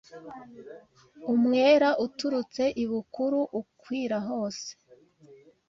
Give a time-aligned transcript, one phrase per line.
[1.33, 4.69] Umwera uturutse ibukuru ukwira hose